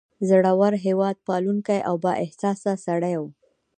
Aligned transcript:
زړور، 0.29 0.73
هیواد 0.85 1.15
پالونکی 1.27 1.79
او 1.89 1.95
با 2.03 2.11
احساسه 2.23 2.73
سړی 2.85 3.15
و. 3.21 3.23